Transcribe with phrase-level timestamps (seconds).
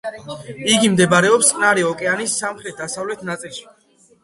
[0.75, 3.71] იგი მდებარეობს წყნარი ოკეანის სამხრეთ-დასავლეთ ნაწილში.